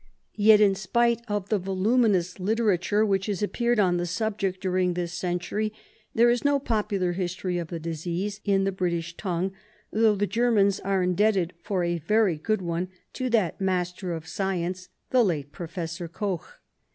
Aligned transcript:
Yet, 0.33 0.59
in 0.59 0.73
spite 0.73 1.21
of 1.27 1.49
the 1.49 1.59
voluminous 1.59 2.39
literature 2.39 3.05
which 3.05 3.27
has 3.27 3.43
appeared 3.43 3.79
on 3.79 3.97
the 3.97 4.07
subject 4.07 4.59
during 4.59 4.95
this 4.95 5.13
century, 5.13 5.71
there 6.15 6.31
is 6.31 6.43
no 6.43 6.57
popular 6.57 7.11
history 7.11 7.59
of 7.59 7.67
the 7.67 7.79
disease 7.79 8.41
in 8.43 8.63
the 8.63 8.71
British 8.71 9.15
tongue, 9.15 9.51
though 9.93 10.15
the 10.15 10.25
Germans 10.25 10.79
are 10.79 11.03
indebted 11.03 11.53
for 11.61 11.83
a 11.83 11.99
very 11.99 12.39
good 12.39 12.63
one 12.63 12.87
to 13.13 13.29
that 13.29 13.61
master 13.61 14.11
of 14.11 14.27
science, 14.27 14.89
the 15.11 15.23
late 15.23 15.51
Professor 15.51 16.07
Koch. 16.07 16.57